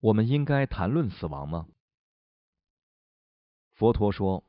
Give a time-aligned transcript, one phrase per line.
[0.00, 1.66] 我们应该谈论死亡吗？
[3.72, 4.44] 佛陀说，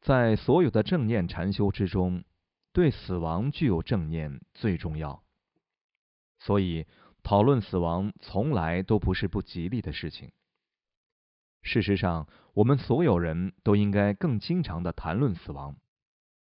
[0.00, 2.24] 在所有的正念禅修之中，
[2.72, 5.22] 对死亡具有正念最重要。
[6.40, 6.86] 所以，
[7.22, 10.32] 讨论死亡从来都不是不吉利的事情。
[11.62, 15.76] 事实上，我们所有人都应该更经常的谈论死亡。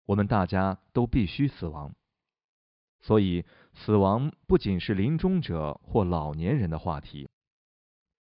[0.05, 1.95] 我们大家都必须死亡。
[2.99, 7.29] 所以，死亡不仅是临终者或老年人的话题。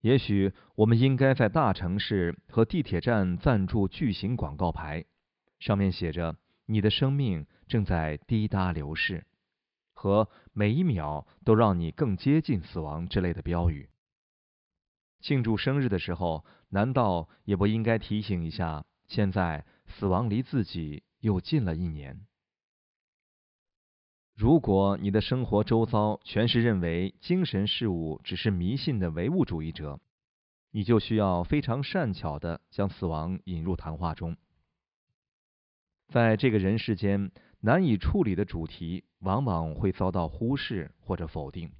[0.03, 5.04] 也许我们应该在大城市和地铁站赞助巨型广告牌，
[5.61, 6.36] 上面写着
[6.67, 9.25] “你的生命正在滴答流逝”
[9.95, 13.89] 和“每一秒都让你更接近死亡”之类的标语。
[15.21, 22.26] 庆祝生日的时候，难道也不应该提醒一下：现在死亡离自己又近了一年？
[24.35, 30.00] 如果你的生活周遭全是认为精神事物只是迷信的唯物主义者，
[30.71, 34.37] 你就需要非常善巧的将死亡引入谈话中。
[36.09, 41.71] 在这个人世间，难以处理的主题往往会遭到忽视或者否定。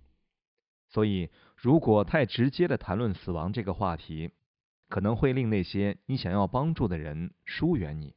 [0.89, 4.31] 所以，如果太直接的谈论死亡这个话题，
[4.89, 8.15] 可能会令那些你想要帮助的人疏远你，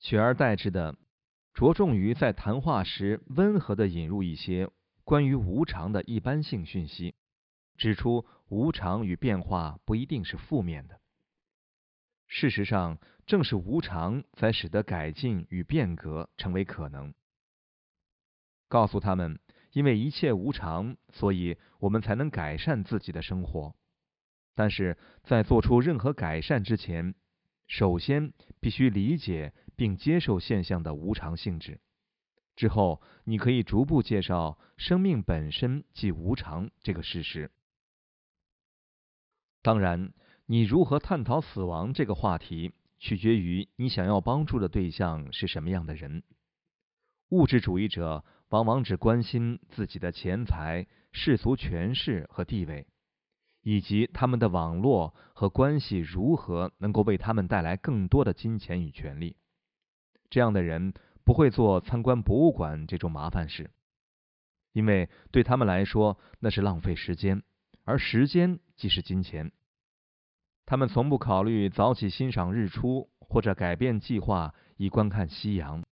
[0.00, 0.96] 取而代之的。
[1.56, 4.68] 着重于在谈话时温和的引入一些
[5.04, 7.14] 关于无常的一般性讯息，
[7.78, 11.00] 指出无常与变化不一定是负面的。
[12.26, 17.14] 事实上，正是无常才使得改进与变革成为可能。
[18.68, 19.40] 告诉他们，
[19.72, 23.74] 因为一切无常，所以我们才能改善自己的生活。
[24.54, 27.14] 但是在做出任何改善之前，
[27.66, 29.52] 首先必须理解。
[29.78, 31.82] 并接受现象的无常性质
[32.54, 37.50] 之后，你可以逐步介绍生命本身即无常这个事实。
[39.60, 40.14] 当然，
[40.46, 46.22] 你如何探讨死亡这个话题，取决于你想要帮助的对象是什么样的人。
[47.28, 52.86] 物质主义者往往只关心自己的钱财、世俗权势和地位，
[53.66, 59.34] 以及他们的网络和关系如何能够为他们带来更多的金钱与权利。
[60.30, 60.94] 这样的人
[61.24, 63.68] 不会做参观博物馆这种麻烦事，
[64.72, 67.42] 因为对他们来说那是浪费时间，
[67.82, 69.50] 而时间即是金钱。
[70.64, 75.82] 他们从不考虑早起欣赏日出或者改变计划以观看夕阳，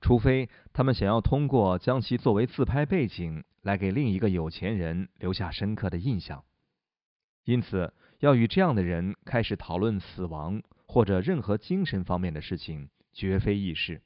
[0.00, 6.42] 除非他们想要通过将其作为自拍背景来给另一个有钱人留下深刻的印象。
[7.44, 12.90] 因此，要与这样的人开始讨论死亡或者任何精神方面的事情。
[13.16, 14.02] 绝非易事。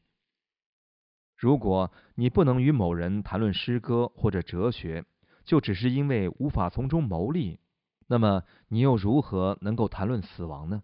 [1.35, 5.03] 如果你不能与某人谈论诗歌或者哲学，
[5.45, 7.59] 就只是因为无法从中牟利，
[8.07, 10.83] 那么你又如何能够谈论死亡呢？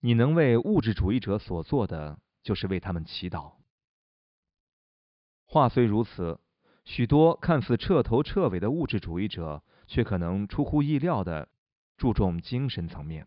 [0.00, 3.52] 你能为物质主义者所做的，就是为他们祈祷。
[5.44, 6.40] 话虽如此，
[6.84, 11.48] 许多看似彻头彻尾的物质主义者，却可能出乎意料的
[11.96, 13.26] 注重精神层面，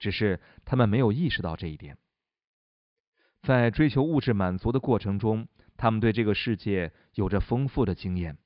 [0.00, 1.96] 只是他们没有意识到这一点。
[3.42, 5.46] 在追求物质满足的过程中，
[5.76, 8.38] 他们对这个世界有着丰富的经验。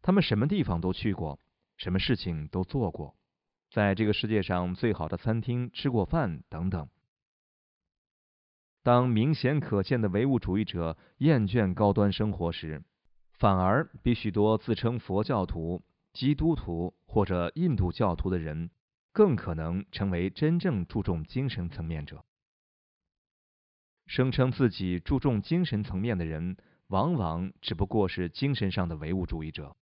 [0.00, 1.38] 他们什么地方都去过，
[1.76, 3.16] 什么事情都做过，
[3.70, 6.88] 在这个世界上最好的餐厅吃过饭等等。
[8.82, 12.82] 当明显可见的唯物主义者厌倦高端生活时，
[13.32, 15.82] 反而比许多自称佛教徒、
[16.12, 18.70] 基督徒或者印度教徒的人
[19.12, 22.24] 更可能成为真正注重精神层面者。
[24.06, 26.56] 声称自己注重精神层面的人，
[26.88, 29.76] 往往只不过是精神上的唯物主义者，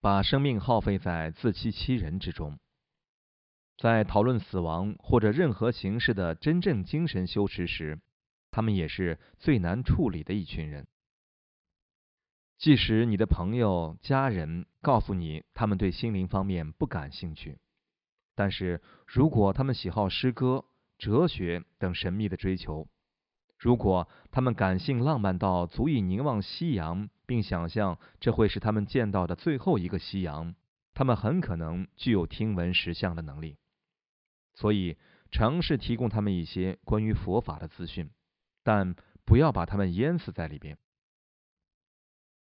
[0.00, 2.58] 把生命耗费在自欺欺人之中。
[3.76, 8.00] 在讨论死亡或者任何形式的真正精神修持时，
[8.50, 10.88] 他们也是最难处理的一群人。
[12.58, 17.60] 即使你的朋友、家人告诉你他们对心灵方面不感兴趣，
[18.34, 20.64] 但是如果他们喜好诗歌、
[20.98, 22.88] 哲学等神秘的追求，
[23.56, 30.56] 如果他们感性浪漫到足以凝望夕阳，并想象这会是他们见到的最后一个夕阳，
[30.94, 33.56] 他们很可能具有听闻实相的能力。
[34.54, 34.96] 所以，
[35.30, 38.10] 尝试提供他们一些关于佛法的资讯，
[38.64, 40.76] 但不要把他们淹死在里边。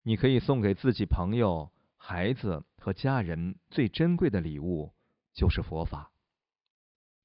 [0.08, 4.93] 你可以送给自己朋友、孩子和家人最珍贵的礼物，
[5.35, 6.12] 就是佛法。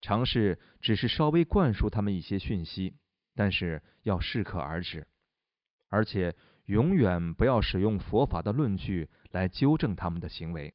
[0.01, 2.95] 尝试只是稍微灌输他们一些讯息。
[3.33, 5.07] 但是要适可而止，
[5.87, 6.35] 而且
[6.65, 10.73] 永远不要使用佛法的论据来纠正他们的行为。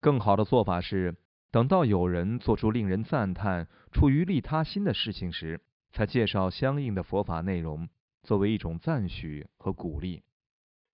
[0.00, 1.16] 更好的做法是，
[1.50, 5.60] 等到有人做出令人赞叹、出于利他心的事情时，
[5.92, 7.90] 才介绍相应的佛法内容，
[8.22, 10.22] 作为一种赞许和鼓励。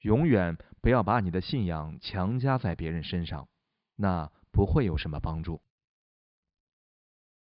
[0.04, 3.48] 永远不要把你的信仰强加在别人身上，
[3.96, 5.62] 那不会有什么帮助。